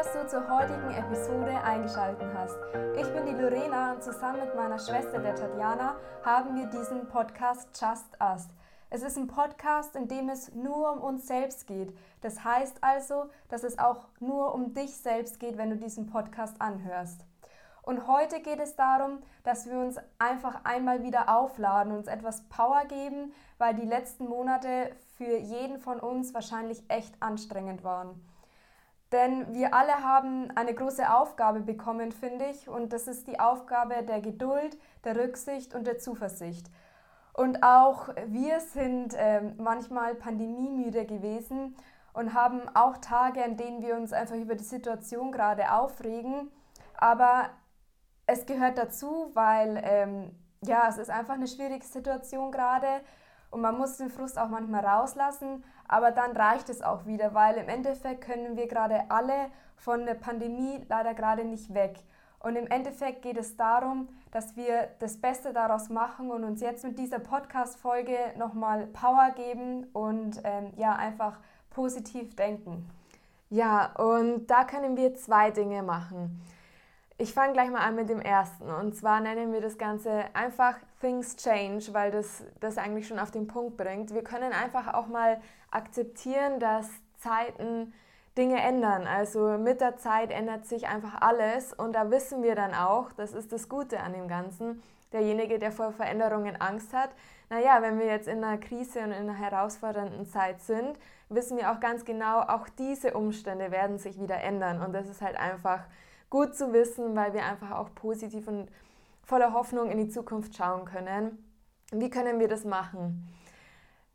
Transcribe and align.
Dass 0.00 0.14
du 0.14 0.26
zur 0.26 0.48
heutigen 0.48 0.90
Episode 0.92 1.62
eingeschaltet 1.62 2.32
hast. 2.34 2.56
Ich 2.96 3.06
bin 3.12 3.26
die 3.26 3.38
Lorena 3.38 3.92
und 3.92 4.02
zusammen 4.02 4.40
mit 4.40 4.56
meiner 4.56 4.78
Schwester, 4.78 5.18
der 5.18 5.34
Tatjana, 5.34 5.96
haben 6.24 6.56
wir 6.56 6.64
diesen 6.68 7.06
Podcast 7.06 7.68
Just 7.78 8.16
Us. 8.18 8.48
Es 8.88 9.02
ist 9.02 9.18
ein 9.18 9.26
Podcast, 9.26 9.94
in 9.96 10.08
dem 10.08 10.30
es 10.30 10.54
nur 10.54 10.90
um 10.90 11.02
uns 11.02 11.26
selbst 11.26 11.66
geht. 11.66 11.94
Das 12.22 12.42
heißt 12.42 12.82
also, 12.82 13.28
dass 13.50 13.62
es 13.62 13.78
auch 13.78 14.06
nur 14.20 14.54
um 14.54 14.72
dich 14.72 14.96
selbst 14.96 15.38
geht, 15.38 15.58
wenn 15.58 15.68
du 15.68 15.76
diesen 15.76 16.06
Podcast 16.06 16.62
anhörst. 16.62 17.26
Und 17.82 18.06
heute 18.06 18.40
geht 18.40 18.58
es 18.58 18.76
darum, 18.76 19.18
dass 19.44 19.68
wir 19.68 19.78
uns 19.78 19.98
einfach 20.18 20.64
einmal 20.64 21.02
wieder 21.02 21.28
aufladen, 21.28 21.92
uns 21.92 22.06
etwas 22.06 22.40
Power 22.48 22.86
geben, 22.86 23.34
weil 23.58 23.74
die 23.74 23.86
letzten 23.86 24.26
Monate 24.28 24.96
für 25.18 25.36
jeden 25.36 25.78
von 25.78 26.00
uns 26.00 26.32
wahrscheinlich 26.32 26.82
echt 26.88 27.22
anstrengend 27.22 27.84
waren. 27.84 28.18
Denn 29.12 29.52
wir 29.52 29.74
alle 29.74 30.04
haben 30.04 30.50
eine 30.54 30.72
große 30.72 31.12
Aufgabe 31.12 31.60
bekommen, 31.60 32.12
finde 32.12 32.46
ich, 32.46 32.68
und 32.68 32.92
das 32.92 33.08
ist 33.08 33.26
die 33.26 33.40
Aufgabe 33.40 34.04
der 34.04 34.20
Geduld, 34.20 34.78
der 35.04 35.16
Rücksicht 35.16 35.74
und 35.74 35.86
der 35.86 35.98
Zuversicht. 35.98 36.70
Und 37.32 37.62
auch 37.62 38.08
wir 38.26 38.60
sind 38.60 39.14
äh, 39.14 39.40
manchmal 39.56 40.14
pandemiemüde 40.14 41.06
gewesen 41.06 41.76
und 42.12 42.34
haben 42.34 42.62
auch 42.74 42.98
Tage, 42.98 43.44
an 43.44 43.56
denen 43.56 43.82
wir 43.82 43.96
uns 43.96 44.12
einfach 44.12 44.36
über 44.36 44.54
die 44.54 44.64
Situation 44.64 45.32
gerade 45.32 45.72
aufregen. 45.72 46.50
Aber 46.96 47.50
es 48.26 48.46
gehört 48.46 48.78
dazu, 48.78 49.30
weil 49.34 49.80
ähm, 49.82 50.30
ja, 50.62 50.86
es 50.88 50.98
ist 50.98 51.10
einfach 51.10 51.34
eine 51.34 51.48
schwierige 51.48 51.86
Situation 51.86 52.52
gerade 52.52 53.00
und 53.50 53.60
man 53.60 53.76
muss 53.76 53.96
den 53.96 54.10
Frust 54.10 54.38
auch 54.38 54.48
manchmal 54.48 54.84
rauslassen, 54.84 55.64
aber 55.88 56.10
dann 56.12 56.36
reicht 56.36 56.68
es 56.68 56.82
auch 56.82 57.06
wieder, 57.06 57.34
weil 57.34 57.56
im 57.56 57.68
Endeffekt 57.68 58.22
können 58.22 58.56
wir 58.56 58.68
gerade 58.68 59.10
alle 59.10 59.50
von 59.76 60.06
der 60.06 60.14
Pandemie 60.14 60.84
leider 60.88 61.14
gerade 61.14 61.44
nicht 61.44 61.74
weg. 61.74 61.98
Und 62.38 62.56
im 62.56 62.66
Endeffekt 62.68 63.22
geht 63.22 63.36
es 63.36 63.56
darum, 63.56 64.08
dass 64.30 64.56
wir 64.56 64.88
das 64.98 65.20
Beste 65.20 65.52
daraus 65.52 65.90
machen 65.90 66.30
und 66.30 66.44
uns 66.44 66.60
jetzt 66.62 66.84
mit 66.84 66.98
dieser 66.98 67.18
Podcast-Folge 67.18 68.16
nochmal 68.38 68.86
Power 68.86 69.32
geben 69.34 69.84
und 69.92 70.40
ähm, 70.44 70.72
ja, 70.76 70.94
einfach 70.94 71.38
positiv 71.68 72.34
denken. 72.36 72.88
Ja, 73.50 73.92
und 73.96 74.46
da 74.46 74.64
können 74.64 74.96
wir 74.96 75.14
zwei 75.16 75.50
Dinge 75.50 75.82
machen. 75.82 76.40
Ich 77.20 77.34
fange 77.34 77.52
gleich 77.52 77.68
mal 77.68 77.86
an 77.86 77.96
mit 77.96 78.08
dem 78.08 78.22
ersten. 78.22 78.70
Und 78.70 78.96
zwar 78.96 79.20
nennen 79.20 79.52
wir 79.52 79.60
das 79.60 79.76
Ganze 79.76 80.24
einfach 80.32 80.76
Things 81.02 81.36
Change, 81.36 81.92
weil 81.92 82.10
das 82.10 82.42
das 82.60 82.78
eigentlich 82.78 83.06
schon 83.06 83.18
auf 83.18 83.30
den 83.30 83.46
Punkt 83.46 83.76
bringt. 83.76 84.14
Wir 84.14 84.24
können 84.24 84.54
einfach 84.54 84.94
auch 84.94 85.06
mal 85.06 85.38
akzeptieren, 85.70 86.60
dass 86.60 86.88
Zeiten 87.18 87.92
Dinge 88.38 88.58
ändern. 88.62 89.06
Also 89.06 89.58
mit 89.58 89.82
der 89.82 89.98
Zeit 89.98 90.30
ändert 90.30 90.64
sich 90.64 90.88
einfach 90.88 91.20
alles. 91.20 91.74
Und 91.74 91.92
da 91.92 92.10
wissen 92.10 92.42
wir 92.42 92.54
dann 92.54 92.72
auch, 92.72 93.12
das 93.12 93.34
ist 93.34 93.52
das 93.52 93.68
Gute 93.68 94.00
an 94.00 94.14
dem 94.14 94.26
Ganzen, 94.26 94.82
derjenige, 95.12 95.58
der 95.58 95.72
vor 95.72 95.92
Veränderungen 95.92 96.58
Angst 96.58 96.94
hat, 96.94 97.10
naja, 97.50 97.82
wenn 97.82 97.98
wir 97.98 98.06
jetzt 98.06 98.28
in 98.28 98.42
einer 98.42 98.56
Krise 98.56 99.00
und 99.00 99.12
in 99.12 99.28
einer 99.28 99.34
herausfordernden 99.34 100.24
Zeit 100.24 100.62
sind, 100.62 100.98
wissen 101.28 101.58
wir 101.58 101.70
auch 101.70 101.80
ganz 101.80 102.06
genau, 102.06 102.40
auch 102.40 102.66
diese 102.78 103.12
Umstände 103.12 103.70
werden 103.70 103.98
sich 103.98 104.18
wieder 104.18 104.40
ändern. 104.40 104.80
Und 104.80 104.94
das 104.94 105.06
ist 105.06 105.20
halt 105.20 105.36
einfach 105.36 105.80
gut 106.30 106.54
zu 106.54 106.72
wissen, 106.72 107.14
weil 107.16 107.34
wir 107.34 107.44
einfach 107.44 107.72
auch 107.72 107.94
positiv 107.94 108.48
und 108.48 108.68
voller 109.22 109.52
Hoffnung 109.52 109.90
in 109.90 109.98
die 109.98 110.08
Zukunft 110.08 110.56
schauen 110.56 110.84
können. 110.84 111.44
Wie 111.92 112.08
können 112.08 112.38
wir 112.38 112.48
das 112.48 112.64
machen? 112.64 113.28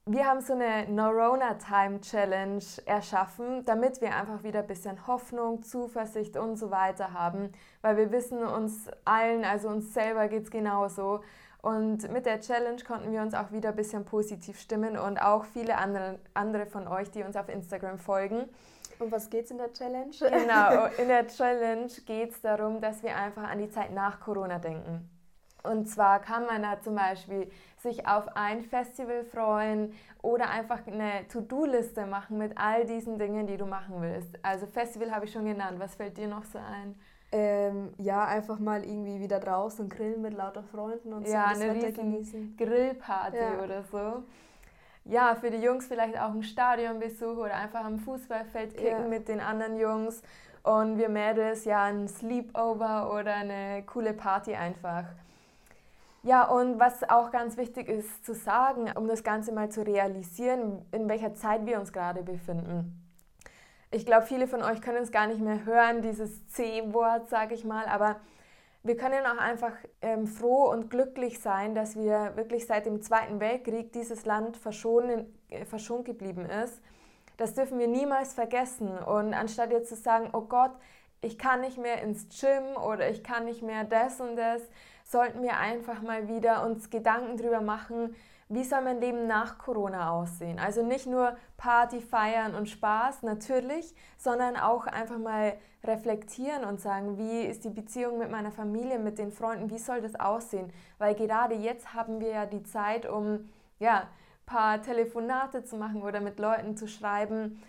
Wir 0.08 0.28
haben 0.28 0.40
so 0.40 0.54
eine 0.54 0.88
Neurona 0.88 1.56
Time 1.56 2.00
Challenge 2.00 2.64
erschaffen, 2.86 3.66
damit 3.66 4.02
wir 4.02 4.16
einfach 4.16 4.44
wieder 4.44 4.60
ein 4.60 4.68
bisschen 4.68 5.08
Hoffnung, 5.08 5.64
Zuversicht 5.64 6.38
und 6.38 6.58
so 6.58 6.70
weiter 6.70 7.14
haben, 7.14 7.52
weil 7.82 7.98
wir 7.98 8.12
wissen, 8.12 8.44
uns 8.46 8.88
allen, 9.04 9.44
also 9.44 9.68
uns 9.68 9.96
selber 9.96 10.28
geht 10.28 10.44
es 10.44 10.52
genauso. 10.52 11.22
Und 11.64 12.12
mit 12.12 12.28
der 12.28 12.40
Challenge 12.40 12.84
konnten 12.84 13.12
wir 13.12 13.24
uns 13.24 13.34
auch 13.34 13.52
wieder 13.52 13.70
ein 13.70 13.76
bisschen 13.76 14.06
positiv 14.06 14.60
stimmen 14.60 14.96
und 14.96 15.20
auch 15.20 15.46
viele 15.46 15.80
andere, 15.80 16.20
andere 16.36 16.68
von 16.68 16.88
euch, 16.88 17.10
die 17.10 17.24
uns 17.24 17.36
auf 17.36 17.50
Instagram 17.50 17.98
folgen. 17.98 18.48
Um 19.00 19.12
was 19.12 19.30
geht 19.30 19.46
es 19.46 19.52
in 19.52 19.58
der 19.58 19.74
Challenge? 19.74 20.12
Genau, 20.20 20.86
in 20.98 21.08
der 21.08 21.28
Challenge 21.28 21.88
geht 22.06 22.32
es 22.32 22.42
darum, 22.42 22.82
dass 22.82 23.04
wir 23.04 23.16
einfach 23.16 23.44
an 23.44 23.60
die 23.60 23.70
Zeit 23.70 23.92
nach 23.92 24.20
Corona 24.20 24.60
denken. 24.60 25.10
Und 25.64 25.88
zwar 25.88 26.20
kann 26.20 26.46
man 26.46 26.62
da 26.62 26.80
zum 26.80 26.96
Beispiel 26.96 27.50
sich 27.78 28.08
auf 28.08 28.36
ein 28.36 28.62
Festival 28.62 29.24
freuen 29.24 29.94
oder 30.22 30.50
einfach 30.50 30.86
eine 30.88 31.28
To-Do-Liste 31.28 32.06
machen 32.06 32.38
mit 32.38 32.58
all 32.58 32.86
diesen 32.86 33.18
Dingen, 33.18 33.48
die 33.48 33.58
du 33.58 33.66
machen 33.66 33.96
willst. 34.00 34.38
Also 34.44 34.68
Festival 34.68 35.12
habe 35.12 35.26
ich 35.26 35.32
schon 35.32 35.46
genannt. 35.46 35.80
Was 35.80 35.96
fällt 35.96 36.18
dir 36.18 36.28
noch 36.28 36.44
so 36.46 36.60
ein? 36.60 36.96
Ähm, 37.32 37.94
ja, 37.98 38.26
einfach 38.26 38.60
mal 38.60 38.86
irgendwie 38.86 39.20
wieder 39.20 39.40
draußen 39.40 39.90
grillen 39.90 40.22
mit 40.22 40.36
lauter 40.36 40.64
Freunden 40.64 41.12
und 41.12 41.28
so 41.28 41.34
ja, 41.34 41.48
eine 41.48 41.76
Wetter 41.76 41.92
genießen. 41.92 42.56
Grillparty 42.56 43.38
ja. 43.38 43.64
oder 43.64 43.84
so 43.84 44.24
ja, 45.06 45.36
für 45.36 45.52
die 45.52 45.62
Jungs 45.62 45.88
vielleicht 45.88 46.20
auch 46.20 46.34
ein 46.34 46.44
Stadionbesuch 46.44 47.38
oder 47.38 47.56
einfach 47.56 47.86
am 47.86 48.00
Fußballfeld 48.00 48.76
kicken 48.76 49.04
ja. 49.04 49.08
mit 49.08 49.28
den 49.28 49.40
anderen 49.40 49.78
Jungs. 49.80 50.22
Und 50.64 50.98
wir 50.98 51.10
Mädels 51.10 51.64
ja 51.66 51.84
ein 51.84 52.08
Sleepover 52.08 53.14
oder 53.14 53.36
eine 53.36 53.84
coole 53.86 54.14
Party 54.14 54.56
einfach. 54.56 55.06
Ja, 56.24 56.46
und 56.46 56.80
was 56.80 57.08
auch 57.08 57.30
ganz 57.30 57.56
wichtig 57.56 57.88
ist 57.88 58.26
zu 58.26 58.34
sagen, 58.34 58.92
um 58.96 59.08
das 59.08 59.24
Ganze 59.24 59.52
mal 59.52 59.70
zu 59.70 59.86
realisieren, 59.86 60.84
in 60.92 61.08
welcher 61.08 61.36
Zeit 61.36 61.68
wir 61.68 61.80
uns 61.80 61.94
gerade 61.94 62.24
befinden. 62.24 63.00
Ich 63.92 64.08
glaube, 64.08 64.26
viele 64.26 64.48
von 64.48 64.64
euch 64.64 64.82
können 64.82 65.04
es 65.04 65.12
gar 65.12 65.28
nicht 65.28 65.40
mehr 65.40 65.66
hören, 65.66 66.02
dieses 66.02 66.48
C-Wort, 66.48 67.30
sage 67.30 67.54
ich 67.54 67.64
mal, 67.64 67.86
aber 67.86 68.16
wir 68.86 68.98
können 68.98 69.26
auch 69.26 69.40
einfach 69.40 69.74
ähm, 70.04 70.28
froh 70.28 70.70
und 70.70 70.92
glücklich 70.92 71.40
sein, 71.40 71.74
dass 71.74 71.96
wir 71.96 72.34
wirklich 72.36 72.68
seit 72.68 72.86
dem 72.86 73.02
Zweiten 73.02 73.40
Weltkrieg 73.40 73.92
dieses 73.92 74.26
Land 74.26 74.58
verschont, 74.58 75.26
äh, 75.50 75.66
verschont 75.66 76.06
geblieben 76.06 76.46
ist. 76.46 76.80
Das 77.38 77.56
dürfen 77.56 77.80
wir 77.80 77.88
niemals 77.88 78.36
vergessen. 78.36 78.90
Und 78.90 79.34
anstatt 79.34 79.72
jetzt 79.72 79.90
zu 79.90 79.96
sagen, 79.96 80.30
oh 80.34 80.42
Gott, 80.42 80.72
ich 81.22 81.40
kann 81.40 81.62
nicht 81.62 81.80
mehr 81.80 82.04
ins 82.04 82.28
Gym 82.30 82.78
oder 82.78 83.10
ich 83.10 83.24
kann 83.24 83.46
nicht 83.46 83.64
mehr 83.64 83.86
das 83.86 84.22
und 84.22 84.36
das, 84.36 84.62
sollten 85.04 85.42
wir 85.42 85.58
einfach 85.58 86.04
mal 86.04 86.28
wieder 86.28 86.64
uns 86.64 86.92
Gedanken 86.92 87.38
darüber 87.38 87.62
machen, 87.62 88.16
wie 88.48 88.64
soll 88.64 88.82
mein 88.82 89.00
Leben 89.02 89.26
nach 89.28 89.58
Corona 89.58 90.12
aussehen? 90.12 90.60
Also 90.60 90.84
nicht 90.84 91.08
nur 91.08 91.36
Party, 91.58 92.00
Feiern 92.00 92.54
und 92.54 92.70
Spaß, 92.70 93.24
natürlich, 93.24 93.96
sondern 94.18 94.56
auch 94.56 94.86
einfach 94.86 95.18
mal 95.18 95.58
reflektieren 95.84 96.64
und 96.64 96.80
sagen, 96.80 97.18
wie 97.18 97.42
ist 97.42 97.64
die 97.64 97.70
Beziehung 97.70 98.20
mit 98.20 98.30
meiner 98.30 98.52
Familie, 98.52 99.00
mit 99.00 99.18
den 99.18 99.32
Freunden, 99.32 99.70
wie 99.72 99.80
soll 99.80 100.02
das 100.02 100.16
aussehen? 100.16 100.72
Weil 101.00 101.16
gerade 101.16 101.56
jetzt 101.56 101.94
haben 101.94 102.20
wir 102.20 102.30
ja 102.30 102.46
die 102.46 102.64
Zeit, 102.64 103.08
um 103.08 103.50
ja, 103.80 104.08
paar 104.46 104.82
Telefonate 104.82 105.64
zu 105.64 105.76
machen 105.76 106.04
oder 106.04 106.22
mit 106.22 106.40
Leuten 106.40 106.78
zu 106.78 106.88
schreiben, 106.88 107.62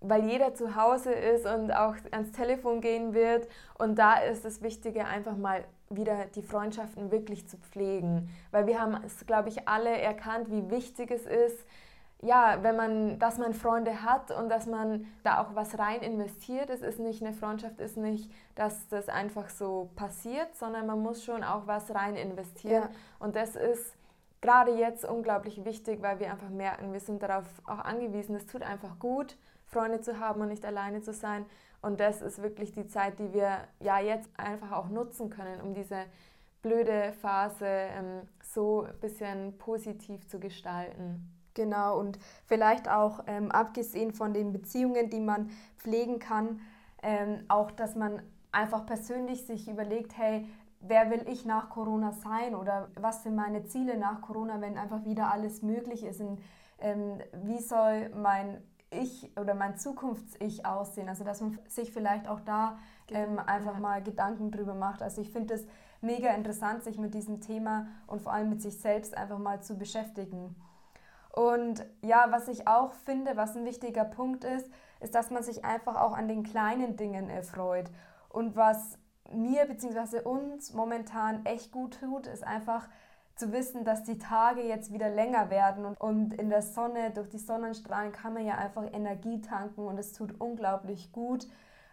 weil 0.00 0.24
jeder 0.24 0.54
zu 0.54 0.76
Hause 0.76 1.12
ist 1.12 1.44
und 1.44 1.72
auch 1.72 1.96
ans 2.12 2.32
Telefon 2.32 2.80
gehen 2.80 3.14
wird. 3.14 3.48
Und 3.78 3.98
da 3.98 4.14
ist 4.20 4.44
das 4.44 4.62
Wichtige, 4.62 5.04
einfach 5.04 5.36
mal 5.36 5.64
wieder 5.90 6.26
die 6.34 6.42
Freundschaften 6.42 7.10
wirklich 7.10 7.48
zu 7.48 7.56
pflegen. 7.58 8.30
Weil 8.52 8.66
wir 8.66 8.80
haben 8.80 8.96
es, 9.04 9.26
glaube 9.26 9.48
ich, 9.48 9.68
alle 9.68 9.90
erkannt, 9.90 10.50
wie 10.50 10.70
wichtig 10.70 11.10
es 11.10 11.26
ist, 11.26 11.58
ja, 12.22 12.58
wenn 12.62 12.76
man, 12.76 13.18
dass 13.18 13.38
man 13.38 13.54
Freunde 13.54 14.02
hat 14.02 14.30
und 14.30 14.50
dass 14.50 14.66
man 14.66 15.06
da 15.24 15.40
auch 15.40 15.54
was 15.54 15.78
rein 15.78 16.00
investiert. 16.02 16.68
Es 16.68 16.82
ist 16.82 16.98
nicht 16.98 17.22
eine 17.22 17.32
Freundschaft, 17.32 17.80
ist 17.80 17.96
nicht, 17.96 18.30
dass 18.54 18.88
das 18.88 19.08
einfach 19.08 19.48
so 19.48 19.88
passiert, 19.96 20.54
sondern 20.56 20.86
man 20.86 21.00
muss 21.00 21.24
schon 21.24 21.42
auch 21.42 21.66
was 21.66 21.94
rein 21.94 22.16
investieren. 22.16 22.82
Ja. 22.82 22.90
Und 23.18 23.36
das 23.36 23.56
ist 23.56 23.94
gerade 24.42 24.72
jetzt 24.72 25.04
unglaublich 25.04 25.64
wichtig, 25.64 26.02
weil 26.02 26.20
wir 26.20 26.30
einfach 26.30 26.50
merken, 26.50 26.92
wir 26.92 27.00
sind 27.00 27.22
darauf 27.22 27.46
auch 27.64 27.78
angewiesen. 27.78 28.34
Es 28.36 28.46
tut 28.46 28.62
einfach 28.62 28.98
gut, 28.98 29.36
Freunde 29.66 30.02
zu 30.02 30.20
haben 30.20 30.42
und 30.42 30.48
nicht 30.48 30.66
alleine 30.66 31.00
zu 31.00 31.14
sein. 31.14 31.46
Und 31.82 32.00
das 32.00 32.20
ist 32.20 32.42
wirklich 32.42 32.72
die 32.72 32.86
Zeit, 32.86 33.18
die 33.18 33.32
wir 33.32 33.68
ja 33.80 34.00
jetzt 34.00 34.28
einfach 34.36 34.72
auch 34.72 34.88
nutzen 34.88 35.30
können, 35.30 35.60
um 35.60 35.74
diese 35.74 36.04
blöde 36.62 37.12
Phase 37.20 37.66
ähm, 37.66 38.22
so 38.42 38.82
ein 38.82 38.98
bisschen 39.00 39.56
positiv 39.58 40.26
zu 40.28 40.38
gestalten. 40.38 41.32
Genau, 41.54 41.98
und 41.98 42.18
vielleicht 42.46 42.88
auch 42.88 43.24
ähm, 43.26 43.50
abgesehen 43.50 44.12
von 44.12 44.32
den 44.34 44.52
Beziehungen, 44.52 45.10
die 45.10 45.20
man 45.20 45.50
pflegen 45.78 46.18
kann, 46.18 46.60
ähm, 47.02 47.44
auch, 47.48 47.70
dass 47.70 47.96
man 47.96 48.22
einfach 48.52 48.86
persönlich 48.86 49.46
sich 49.46 49.68
überlegt, 49.68 50.16
hey, 50.16 50.46
wer 50.80 51.10
will 51.10 51.24
ich 51.28 51.44
nach 51.44 51.70
Corona 51.70 52.12
sein 52.12 52.54
oder 52.54 52.88
was 52.94 53.22
sind 53.22 53.34
meine 53.34 53.64
Ziele 53.64 53.98
nach 53.98 54.20
Corona, 54.20 54.60
wenn 54.60 54.78
einfach 54.78 55.04
wieder 55.04 55.30
alles 55.30 55.62
möglich 55.62 56.04
ist 56.04 56.20
und 56.20 56.40
ähm, 56.78 57.20
wie 57.42 57.58
soll 57.58 58.10
mein 58.10 58.62
Ich 58.90 59.30
oder 59.38 59.54
mein 59.54 59.76
Zukunfts-Ich 59.76 60.66
aussehen. 60.66 61.08
Also 61.08 61.24
dass 61.24 61.40
man 61.40 61.58
sich 61.68 61.92
vielleicht 61.92 62.28
auch 62.28 62.40
da 62.40 62.78
ähm, 63.08 63.38
einfach 63.38 63.78
mal 63.78 64.02
Gedanken 64.02 64.50
drüber 64.50 64.74
macht. 64.74 65.02
Also 65.02 65.20
ich 65.20 65.30
finde 65.30 65.54
es 65.54 65.66
mega 66.00 66.30
interessant, 66.30 66.82
sich 66.82 66.98
mit 66.98 67.14
diesem 67.14 67.40
Thema 67.40 67.86
und 68.06 68.22
vor 68.22 68.32
allem 68.32 68.50
mit 68.50 68.62
sich 68.62 68.80
selbst 68.80 69.16
einfach 69.16 69.38
mal 69.38 69.62
zu 69.62 69.76
beschäftigen. 69.76 70.56
Und 71.32 71.86
ja, 72.02 72.26
was 72.30 72.48
ich 72.48 72.66
auch 72.66 72.92
finde, 72.92 73.36
was 73.36 73.56
ein 73.56 73.64
wichtiger 73.64 74.04
Punkt 74.04 74.44
ist, 74.44 74.68
ist, 75.00 75.14
dass 75.14 75.30
man 75.30 75.42
sich 75.42 75.64
einfach 75.64 75.96
auch 75.96 76.12
an 76.12 76.28
den 76.28 76.42
kleinen 76.42 76.96
Dingen 76.96 77.30
erfreut. 77.30 77.90
Und 78.28 78.56
was 78.56 78.98
mir 79.32 79.64
bzw. 79.66 80.20
uns 80.22 80.72
momentan 80.72 81.44
echt 81.46 81.70
gut 81.70 82.00
tut, 82.00 82.26
ist 82.26 82.44
einfach 82.44 82.88
zu 83.40 83.52
wissen, 83.52 83.84
dass 83.84 84.04
die 84.04 84.18
Tage 84.18 84.62
jetzt 84.62 84.92
wieder 84.92 85.08
länger 85.08 85.50
werden 85.50 85.84
und, 85.84 86.00
und 86.00 86.34
in 86.34 86.50
der 86.50 86.62
Sonne, 86.62 87.10
durch 87.10 87.28
die 87.28 87.38
Sonnenstrahlen 87.38 88.12
kann 88.12 88.34
man 88.34 88.46
ja 88.46 88.54
einfach 88.54 88.84
Energie 88.92 89.40
tanken 89.40 89.86
und 89.86 89.98
es 89.98 90.12
tut 90.12 90.40
unglaublich 90.40 91.10
gut. 91.10 91.48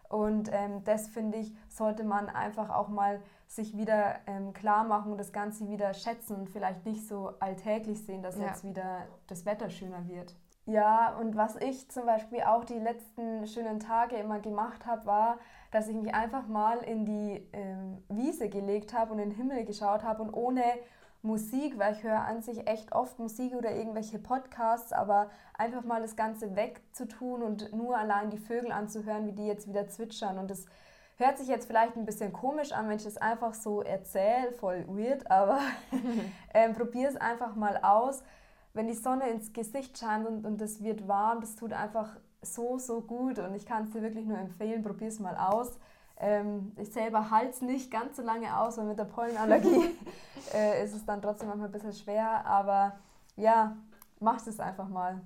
Und 0.09 0.49
ähm, 0.53 0.83
das 0.83 1.07
finde 1.07 1.38
ich, 1.38 1.53
sollte 1.69 2.03
man 2.03 2.29
einfach 2.29 2.69
auch 2.69 2.88
mal 2.88 3.21
sich 3.47 3.75
wieder 3.75 4.15
ähm, 4.27 4.53
klar 4.53 4.83
machen 4.83 5.11
und 5.13 5.17
das 5.17 5.33
Ganze 5.33 5.67
wieder 5.67 5.94
schätzen 5.94 6.35
und 6.35 6.49
vielleicht 6.49 6.85
nicht 6.85 7.07
so 7.07 7.33
alltäglich 7.39 8.05
sehen, 8.05 8.21
dass 8.21 8.38
ja. 8.38 8.47
jetzt 8.47 8.63
wieder 8.63 9.07
das 9.27 9.45
Wetter 9.45 9.69
schöner 9.69 10.07
wird. 10.07 10.35
Ja, 10.65 11.15
und 11.17 11.38
was 11.38 11.55
ich 11.55 11.89
zum 11.89 12.05
Beispiel 12.05 12.41
auch 12.41 12.65
die 12.65 12.77
letzten 12.77 13.47
schönen 13.47 13.79
Tage 13.79 14.17
immer 14.17 14.39
gemacht 14.39 14.85
habe, 14.85 15.05
war, 15.05 15.38
dass 15.71 15.88
ich 15.88 15.95
mich 15.95 16.13
einfach 16.13 16.47
mal 16.47 16.79
in 16.79 17.05
die 17.05 17.47
ähm, 17.53 18.03
Wiese 18.09 18.49
gelegt 18.49 18.94
habe 18.94 19.13
und 19.13 19.19
in 19.19 19.29
den 19.29 19.38
Himmel 19.38 19.63
geschaut 19.63 20.03
habe 20.03 20.21
und 20.23 20.33
ohne 20.33 20.63
Musik, 21.22 21.78
weil 21.78 21.94
ich 21.94 22.04
höre 22.04 22.22
an 22.22 22.42
sich 22.42 22.68
echt 22.68 22.94
oft 22.94 23.19
Musik 23.19 23.54
oder 23.56 23.75
irgendwelche 23.75 24.19
Podcasts, 24.19 24.94
aber 24.94 25.30
einfach 25.58 25.84
mal 25.84 26.02
das 26.02 26.16
Ganze 26.16 26.56
wegzutun 26.56 27.42
und 27.42 27.74
nur 27.74 27.98
allein 27.98 28.30
die 28.30 28.38
Vögel 28.38 28.72
anzuhören, 28.72 29.25
wie 29.28 29.34
die 29.34 29.46
jetzt 29.46 29.68
wieder 29.68 29.88
zwitschern. 29.88 30.38
Und 30.38 30.50
das 30.50 30.66
hört 31.18 31.38
sich 31.38 31.48
jetzt 31.48 31.66
vielleicht 31.66 31.96
ein 31.96 32.06
bisschen 32.06 32.31
komisch 32.31 32.72
an, 32.72 32.88
wenn 32.88 32.98
ich 32.98 33.04
das 33.04 33.18
einfach 33.18 33.54
so 33.54 33.81
erzähle, 33.81 34.52
voll 34.54 34.86
weird, 34.88 35.30
aber 35.30 35.60
ähm, 36.54 36.74
probier 36.74 37.10
es 37.10 37.18
einfach 37.18 37.56
mal 37.56 37.78
aus. 37.78 38.24
Wenn 38.74 38.88
die 38.88 38.94
Sonne 38.94 39.30
ins 39.30 39.54
Gesicht 39.54 39.98
scheint 39.98 40.28
und, 40.28 40.46
und 40.46 40.62
es 40.62 40.84
wird 40.84 41.08
warm, 41.08 41.42
das 41.42 41.56
tut 41.56 41.74
einfach 41.74 42.16
so, 42.44 42.78
so 42.78 43.02
gut 43.02 43.40
und 43.40 43.56
ich 43.56 43.66
kann 43.66 43.86
es 43.86 43.92
dir 43.92 44.04
wirklich 44.04 44.25
nur 44.25 44.38
empfehlen, 44.38 44.84
probier 44.84 45.08
es 45.08 45.19
mal 45.19 45.36
aus. 45.36 45.80
Ähm, 46.19 46.72
ich 46.78 46.92
selber 46.92 47.30
halte 47.30 47.52
es 47.52 47.62
nicht 47.62 47.92
ganz 47.92 48.18
so 48.18 48.24
lange 48.24 48.60
aus, 48.60 48.78
weil 48.78 48.86
mit 48.86 48.98
der 48.98 49.06
Pollenallergie 49.06 49.96
äh, 50.54 50.84
ist 50.84 50.96
es 50.96 51.06
dann 51.06 51.22
trotzdem 51.22 51.50
manchmal 51.50 51.69
ein 51.69 51.72
bisschen 51.72 51.94
schwer. 51.94 52.46
Aber 52.46 53.00
ja, 53.36 53.78
mach 54.19 54.46
es 54.46 54.60
einfach 54.60 54.88
mal. 54.90 55.22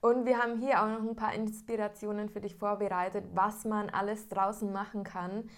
Und 0.00 0.26
wir 0.26 0.38
haben 0.38 0.58
hier 0.58 0.82
auch 0.82 0.88
noch 0.88 1.00
ein 1.00 1.16
paar 1.16 1.32
Inspirationen 1.32 2.28
für 2.28 2.40
dich 2.40 2.54
vorbereitet, 2.54 3.24
was 3.34 3.64
man 3.64 3.90
alles 3.90 4.28
draußen 4.28 4.70
machen 4.70 5.02
kann. 5.02 5.48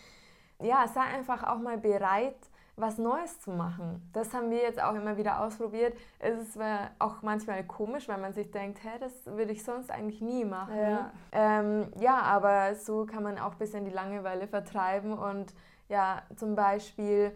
Ja, 0.60 0.86
sei 0.88 1.00
einfach 1.00 1.42
auch 1.44 1.58
mal 1.58 1.78
bereit, 1.78 2.38
was 2.78 2.98
Neues 2.98 3.40
zu 3.40 3.50
machen. 3.50 4.08
Das 4.12 4.32
haben 4.32 4.50
wir 4.50 4.58
jetzt 4.58 4.82
auch 4.82 4.94
immer 4.94 5.16
wieder 5.16 5.40
ausprobiert. 5.40 5.96
Es 6.18 6.38
ist 6.38 6.58
auch 6.98 7.22
manchmal 7.22 7.64
komisch, 7.64 8.08
weil 8.08 8.18
man 8.18 8.32
sich 8.32 8.50
denkt, 8.50 8.82
hä, 8.82 8.90
das 9.00 9.26
würde 9.26 9.52
ich 9.52 9.64
sonst 9.64 9.90
eigentlich 9.90 10.20
nie 10.20 10.44
machen. 10.44 10.76
Ja. 10.76 11.10
Ähm, 11.32 11.88
ja, 11.98 12.22
aber 12.22 12.74
so 12.76 13.04
kann 13.04 13.22
man 13.22 13.38
auch 13.38 13.52
ein 13.52 13.58
bisschen 13.58 13.84
die 13.84 13.90
Langeweile 13.90 14.46
vertreiben 14.46 15.12
und 15.12 15.52
ja, 15.88 16.22
zum 16.36 16.54
Beispiel 16.54 17.34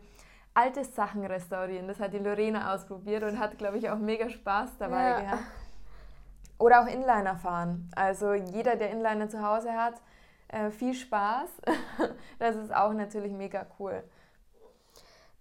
alte 0.55 0.85
Sachen 0.85 1.25
restaurieren. 1.25 1.89
Das 1.89 1.99
hat 1.99 2.13
die 2.13 2.19
Lorena 2.19 2.75
ausprobiert 2.75 3.23
und 3.25 3.39
hat, 3.39 3.59
glaube 3.59 3.79
ich, 3.79 3.91
auch 3.91 3.99
mega 3.99 4.29
Spaß 4.29 4.79
dabei 4.79 5.09
ja. 5.09 5.21
gehabt. 5.21 5.43
Oder 6.59 6.83
auch 6.83 6.87
Inliner 6.87 7.37
fahren. 7.37 7.91
Also 7.97 8.35
jeder, 8.35 8.77
der 8.77 8.91
Inliner 8.91 9.29
zu 9.29 9.43
Hause 9.43 9.73
hat, 9.73 9.95
äh, 10.49 10.71
viel 10.71 10.95
Spaß. 10.95 11.49
das 12.39 12.57
ist 12.57 12.73
auch 12.75 12.93
natürlich 12.93 13.33
mega 13.33 13.67
cool. 13.79 14.05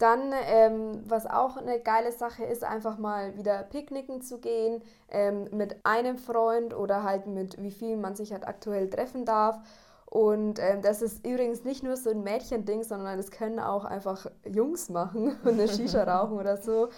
Dann, 0.01 0.33
ähm, 0.47 1.03
was 1.05 1.27
auch 1.27 1.57
eine 1.57 1.79
geile 1.79 2.11
Sache 2.11 2.43
ist, 2.43 2.63
einfach 2.63 2.97
mal 2.97 3.37
wieder 3.37 3.61
picknicken 3.61 4.23
zu 4.23 4.39
gehen 4.39 4.81
ähm, 5.09 5.47
mit 5.51 5.85
einem 5.85 6.17
Freund 6.17 6.73
oder 6.73 7.03
halt 7.03 7.27
mit 7.27 7.61
wie 7.61 7.69
viel 7.69 7.97
man 7.97 8.15
sich 8.15 8.33
halt 8.33 8.47
aktuell 8.47 8.89
treffen 8.89 9.25
darf. 9.25 9.59
Und 10.05 10.57
ähm, 10.57 10.81
das 10.81 11.03
ist 11.03 11.23
übrigens 11.25 11.63
nicht 11.63 11.83
nur 11.83 11.97
so 11.97 12.09
ein 12.09 12.23
Mädchending, 12.23 12.83
sondern 12.83 13.17
das 13.17 13.29
können 13.29 13.59
auch 13.59 13.85
einfach 13.85 14.25
Jungs 14.43 14.89
machen 14.89 15.37
und 15.43 15.53
eine 15.53 15.67
Shisha 15.67 16.03
rauchen 16.19 16.39
oder 16.39 16.57
so. 16.57 16.89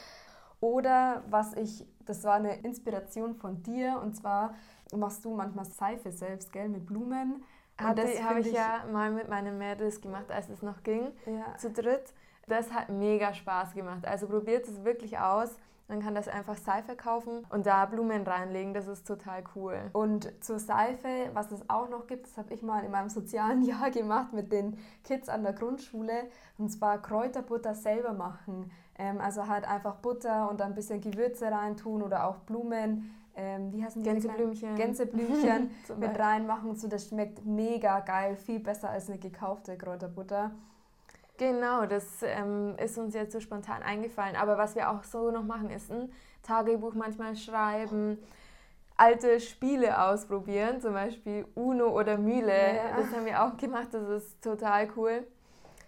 Oder 0.61 1.23
was 1.29 1.53
ich, 1.55 1.85
das 2.05 2.23
war 2.23 2.35
eine 2.35 2.61
Inspiration 2.61 3.35
von 3.35 3.61
dir 3.63 3.99
und 4.01 4.15
zwar 4.15 4.55
machst 4.95 5.25
du 5.25 5.35
manchmal 5.35 5.65
Seife 5.65 6.13
selbst, 6.13 6.53
gell, 6.53 6.69
mit 6.69 6.85
Blumen. 6.85 7.43
Habe 7.77 8.03
ich, 8.39 8.47
ich 8.47 8.53
ja 8.53 8.85
mal 8.91 9.11
mit 9.11 9.27
meinen 9.27 9.57
Mädels 9.57 9.99
gemacht, 9.99 10.31
als 10.31 10.47
es 10.47 10.61
noch 10.61 10.83
ging, 10.83 11.11
ja. 11.25 11.57
zu 11.57 11.69
dritt. 11.69 12.13
Das 12.47 12.73
hat 12.73 12.89
mega 12.89 13.33
Spaß 13.33 13.73
gemacht. 13.73 14.05
Also 14.05 14.27
probiert 14.27 14.67
es 14.67 14.83
wirklich 14.83 15.17
aus. 15.17 15.49
Man 15.89 16.01
kann 16.01 16.15
das 16.15 16.27
einfach 16.27 16.55
Seife 16.55 16.95
kaufen 16.95 17.45
und 17.49 17.65
da 17.65 17.85
Blumen 17.85 18.23
reinlegen. 18.23 18.73
Das 18.73 18.87
ist 18.87 19.05
total 19.05 19.43
cool. 19.55 19.77
Und 19.91 20.31
zur 20.43 20.57
Seife, 20.57 21.29
was 21.33 21.51
es 21.51 21.69
auch 21.69 21.89
noch 21.89 22.07
gibt, 22.07 22.25
das 22.25 22.37
habe 22.37 22.53
ich 22.53 22.63
mal 22.63 22.83
in 22.83 22.91
meinem 22.91 23.09
sozialen 23.09 23.61
Jahr 23.65 23.91
gemacht 23.91 24.33
mit 24.33 24.51
den 24.51 24.77
Kids 25.03 25.27
an 25.29 25.43
der 25.43 25.53
Grundschule. 25.53 26.29
Und 26.57 26.69
zwar 26.69 27.01
Kräuterbutter 27.01 27.75
selber 27.75 28.13
machen. 28.13 28.71
Ähm, 28.97 29.19
also 29.19 29.47
halt 29.47 29.67
einfach 29.67 29.95
Butter 29.95 30.49
und 30.49 30.61
ein 30.61 30.73
bisschen 30.73 31.01
Gewürze 31.01 31.51
reintun 31.51 32.01
oder 32.01 32.27
auch 32.27 32.37
Blumen. 32.37 33.13
Ähm, 33.35 33.73
wie 33.73 33.83
heißen 33.83 34.01
die? 34.03 34.09
Gänseblümchen. 34.09 34.75
Gänseblümchen 34.75 35.71
mit 35.97 36.17
reinmachen. 36.17 36.75
So, 36.75 36.87
das 36.87 37.07
schmeckt 37.09 37.45
mega 37.45 37.99
geil. 37.99 38.35
Viel 38.35 38.59
besser 38.59 38.89
als 38.89 39.09
eine 39.09 39.19
gekaufte 39.19 39.77
Kräuterbutter. 39.77 40.51
Genau, 41.37 41.85
das 41.85 42.21
ähm, 42.21 42.75
ist 42.77 42.97
uns 42.97 43.15
jetzt 43.15 43.33
so 43.33 43.39
spontan 43.39 43.81
eingefallen. 43.81 44.35
Aber 44.35 44.57
was 44.57 44.75
wir 44.75 44.89
auch 44.89 45.03
so 45.03 45.31
noch 45.31 45.43
machen, 45.43 45.69
ist 45.69 45.91
ein 45.91 46.11
Tagebuch 46.43 46.93
manchmal 46.93 47.35
schreiben, 47.35 48.19
alte 48.95 49.39
Spiele 49.39 49.99
ausprobieren, 49.99 50.79
zum 50.79 50.93
Beispiel 50.93 51.45
Uno 51.55 51.87
oder 51.87 52.17
Mühle. 52.17 52.75
Ja. 52.75 52.97
Das 52.97 53.11
haben 53.13 53.25
wir 53.25 53.43
auch 53.43 53.57
gemacht, 53.57 53.89
das 53.91 54.07
ist 54.23 54.43
total 54.43 54.89
cool. 54.95 55.25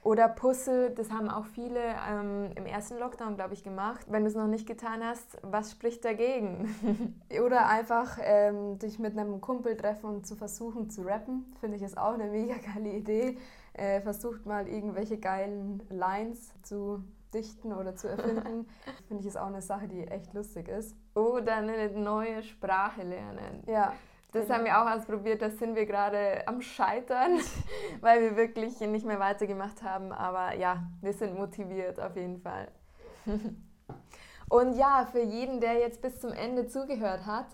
Oder 0.06 0.30
Puzzle, 0.30 0.92
das 0.92 1.12
haben 1.12 1.30
auch 1.30 1.46
viele 1.46 1.82
ähm, 2.10 2.52
im 2.56 2.66
ersten 2.66 2.98
Lockdown, 3.00 3.36
glaube 3.36 3.56
ich, 3.56 3.64
gemacht. 3.64 4.06
Wenn 4.08 4.24
du 4.24 4.30
es 4.30 4.36
noch 4.36 4.48
nicht 4.48 4.68
getan 4.68 5.04
hast, 5.04 5.38
was 5.42 5.72
spricht 5.72 6.06
dagegen? 6.06 7.20
Oder 7.44 7.68
einfach 7.68 8.20
ähm, 8.22 8.80
dich 8.80 9.00
mit 9.00 9.18
einem 9.18 9.42
Kumpel 9.42 9.76
treffen 9.76 10.06
und 10.06 10.28
zu 10.28 10.36
versuchen 10.36 10.90
zu 10.90 11.02
rappen, 11.02 11.52
finde 11.60 11.78
ich 11.78 11.84
ist 11.84 11.98
auch 11.98 12.14
eine 12.14 12.26
mega 12.26 12.54
geile 12.74 12.92
Idee 12.92 13.38
äh, 13.78 14.02
versucht 14.02 14.46
mal 14.46 14.68
irgendwelche 14.68 15.18
geilen 15.18 15.82
Lines 15.90 16.54
zu 16.64 17.04
dichten 17.34 17.74
oder 17.74 17.96
zu 17.96 18.08
erfinden. 18.08 18.68
Finde 19.08 19.22
ich 19.22 19.28
ist 19.28 19.38
auch 19.38 19.48
eine 19.48 19.62
Sache, 19.62 19.88
die 19.88 20.08
echt 20.08 20.34
lustig 20.34 20.70
ist. 20.70 20.96
Oder 21.14 21.58
eine 21.58 21.90
neue 21.90 22.42
Sprache 22.44 23.04
lernen. 23.04 23.64
Ja. 23.68 23.94
Das 24.36 24.50
haben 24.50 24.66
wir 24.66 24.82
auch 24.82 24.92
ausprobiert, 24.92 25.42
da 25.42 25.50
sind 25.50 25.78
wir 25.78 25.86
gerade 25.86 26.46
am 26.46 26.62
Scheitern, 26.62 27.40
weil 28.02 28.22
wir 28.22 28.36
wirklich 28.36 28.82
nicht 28.82 29.06
mehr 29.06 29.18
weitergemacht 29.18 29.82
haben. 29.82 30.12
Aber 30.12 30.54
ja, 30.56 30.84
wir 31.00 31.14
sind 31.14 31.40
motiviert 31.40 32.02
auf 32.02 32.18
jeden 32.18 32.42
Fall. 32.42 32.68
Und 34.50 34.76
ja, 34.76 35.08
für 35.10 35.22
jeden, 35.22 35.62
der 35.62 35.76
jetzt 35.76 36.02
bis 36.02 36.20
zum 36.20 36.34
Ende 36.34 36.68
zugehört 36.68 37.26
hat, 37.26 37.46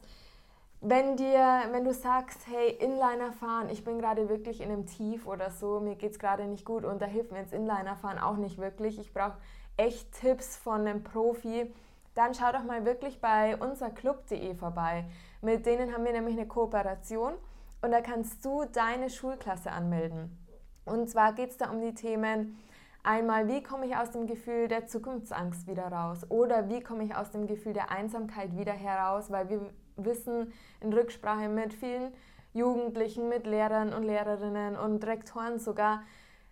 wenn 0.81 1.17
dir, 1.17 1.65
wenn 1.69 1.83
du 1.83 1.93
sagst, 1.93 2.47
hey, 2.47 2.71
Inliner 2.71 3.31
fahren, 3.31 3.69
ich 3.69 3.83
bin 3.83 3.99
gerade 3.99 4.27
wirklich 4.27 4.59
in 4.59 4.71
einem 4.71 4.87
Tief 4.87 5.27
oder 5.27 5.51
so, 5.51 5.79
mir 5.81 5.93
geht 5.93 6.13
es 6.13 6.19
gerade 6.19 6.45
nicht 6.45 6.65
gut 6.65 6.83
und 6.83 6.99
da 6.99 7.05
hilft 7.05 7.31
mir 7.31 7.41
jetzt 7.41 7.53
Inliner 7.53 7.95
fahren 7.95 8.17
auch 8.17 8.37
nicht 8.37 8.57
wirklich. 8.57 8.97
Ich 8.97 9.13
brauche 9.13 9.37
echt 9.77 10.11
Tipps 10.13 10.57
von 10.57 10.81
einem 10.81 11.03
Profi. 11.03 11.71
Dann 12.13 12.33
schau 12.33 12.51
doch 12.51 12.63
mal 12.63 12.85
wirklich 12.85 13.21
bei 13.21 13.55
unserclub.de 13.55 14.55
vorbei. 14.55 15.05
Mit 15.41 15.65
denen 15.65 15.93
haben 15.93 16.03
wir 16.03 16.11
nämlich 16.11 16.37
eine 16.37 16.47
Kooperation 16.47 17.33
und 17.81 17.91
da 17.91 18.01
kannst 18.01 18.43
du 18.43 18.65
deine 18.65 19.09
Schulklasse 19.09 19.71
anmelden. 19.71 20.37
Und 20.85 21.09
zwar 21.09 21.33
geht 21.33 21.51
es 21.51 21.57
da 21.57 21.69
um 21.69 21.81
die 21.81 21.93
Themen, 21.93 22.59
einmal, 23.03 23.47
wie 23.47 23.63
komme 23.63 23.85
ich 23.85 23.95
aus 23.95 24.11
dem 24.11 24.27
Gefühl 24.27 24.67
der 24.67 24.87
Zukunftsangst 24.87 25.67
wieder 25.67 25.87
raus? 25.87 26.25
Oder 26.29 26.69
wie 26.69 26.81
komme 26.81 27.03
ich 27.03 27.15
aus 27.15 27.31
dem 27.31 27.47
Gefühl 27.47 27.73
der 27.73 27.91
Einsamkeit 27.91 28.57
wieder 28.57 28.73
heraus? 28.73 29.31
Weil 29.31 29.49
wir 29.49 29.61
wissen 29.95 30.51
in 30.81 30.91
Rücksprache 30.91 31.47
mit 31.47 31.73
vielen 31.73 32.13
Jugendlichen, 32.53 33.29
mit 33.29 33.47
Lehrern 33.47 33.93
und 33.93 34.03
Lehrerinnen 34.03 34.75
und 34.75 35.05
Rektoren 35.05 35.59
sogar, 35.59 36.03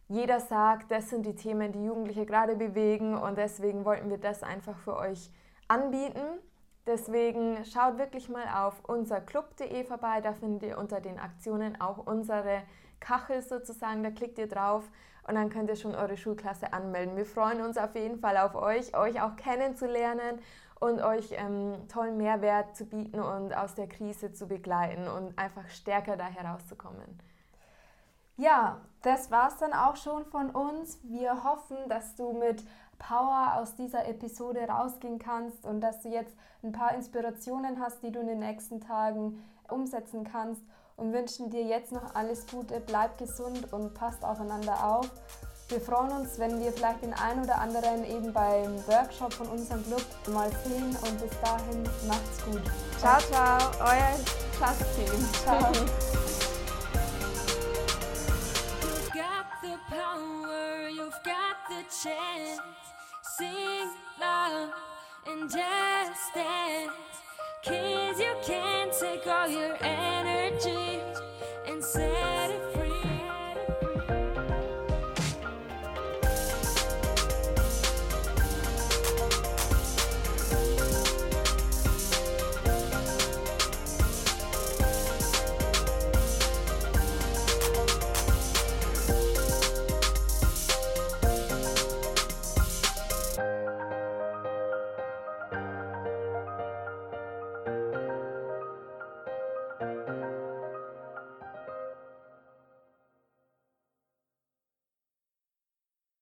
jeder 0.07 0.39
sagt, 0.39 0.89
das 0.89 1.09
sind 1.09 1.25
die 1.25 1.35
Themen, 1.35 1.71
die 1.71 1.83
Jugendliche 1.83 2.25
gerade 2.25 2.55
bewegen 2.55 3.15
und 3.15 3.37
deswegen 3.37 3.85
wollten 3.85 4.09
wir 4.09 4.17
das 4.17 4.41
einfach 4.41 4.77
für 4.79 4.95
euch 4.95 5.29
anbieten. 5.69 6.39
Deswegen 6.85 7.63
schaut 7.65 7.97
wirklich 7.97 8.27
mal 8.27 8.65
auf 8.65 8.83
unser 8.87 9.21
club.de 9.21 9.83
vorbei, 9.85 10.21
da 10.21 10.33
findet 10.33 10.63
ihr 10.63 10.77
unter 10.77 10.99
den 10.99 11.19
Aktionen 11.19 11.79
auch 11.79 12.05
unsere 12.05 12.63
Kachel 12.99 13.41
sozusagen, 13.41 14.03
da 14.03 14.11
klickt 14.11 14.39
ihr 14.39 14.47
drauf 14.47 14.89
und 15.27 15.35
dann 15.35 15.49
könnt 15.49 15.69
ihr 15.69 15.75
schon 15.75 15.95
eure 15.95 16.17
Schulklasse 16.17 16.73
anmelden. 16.73 17.15
Wir 17.15 17.25
freuen 17.25 17.61
uns 17.61 17.77
auf 17.77 17.95
jeden 17.95 18.19
Fall 18.19 18.37
auf 18.37 18.55
euch, 18.55 18.97
euch 18.97 19.21
auch 19.21 19.35
kennenzulernen 19.35 20.39
und 20.79 21.01
euch 21.01 21.31
ähm, 21.33 21.87
tollen 21.87 22.17
Mehrwert 22.17 22.75
zu 22.75 22.85
bieten 22.85 23.19
und 23.19 23.53
aus 23.53 23.75
der 23.75 23.87
Krise 23.87 24.33
zu 24.33 24.47
begleiten 24.47 25.07
und 25.07 25.37
einfach 25.37 25.69
stärker 25.69 26.17
da 26.17 26.25
herauszukommen. 26.25 27.19
Ja, 28.37 28.79
das 29.01 29.29
war 29.31 29.49
es 29.49 29.57
dann 29.57 29.73
auch 29.73 29.97
schon 29.97 30.25
von 30.25 30.49
uns. 30.49 30.99
Wir 31.03 31.43
hoffen, 31.43 31.77
dass 31.89 32.15
du 32.15 32.31
mit 32.31 32.63
Power 32.99 33.55
aus 33.55 33.75
dieser 33.75 34.07
Episode 34.07 34.67
rausgehen 34.67 35.17
kannst 35.17 35.65
und 35.65 35.81
dass 35.81 36.01
du 36.01 36.09
jetzt 36.09 36.35
ein 36.63 36.71
paar 36.71 36.93
Inspirationen 36.93 37.79
hast, 37.79 38.03
die 38.03 38.11
du 38.11 38.19
in 38.19 38.27
den 38.27 38.39
nächsten 38.39 38.81
Tagen 38.81 39.43
umsetzen 39.69 40.23
kannst 40.23 40.61
und 40.97 41.13
wünschen 41.13 41.49
dir 41.49 41.63
jetzt 41.63 41.91
noch 41.91 42.13
alles 42.13 42.45
Gute, 42.47 42.81
bleib 42.85 43.17
gesund 43.17 43.71
und 43.73 43.93
passt 43.93 44.23
aufeinander 44.23 44.85
auf. 44.85 45.09
Wir 45.69 45.79
freuen 45.79 46.11
uns, 46.11 46.39
wenn 46.39 46.59
wir 46.59 46.71
vielleicht 46.71 47.03
den 47.03 47.13
einen 47.13 47.43
oder 47.43 47.59
anderen 47.59 48.03
eben 48.03 48.33
beim 48.33 48.75
Workshop 48.87 49.33
von 49.33 49.47
unserem 49.49 49.83
Club 49.83 50.03
mal 50.33 50.49
sehen 50.65 50.97
und 51.03 51.21
bis 51.21 51.39
dahin 51.41 51.83
macht's 52.07 52.43
gut. 52.43 52.63
Ciao, 52.97 53.19
ciao, 53.19 53.71
euer 53.79 54.17
Just-Team. 54.59 55.33
Ciao. 55.43 55.71
Sing 63.39 63.89
loud 64.19 64.69
and 65.25 65.49
just 65.49 66.33
dance. 66.35 66.91
Kids, 67.63 68.19
you 68.19 68.35
can 68.45 68.89
take 68.99 69.25
all 69.27 69.47
your 69.47 69.77
energy 69.81 70.99
and 71.65 71.81
say. 71.81 72.38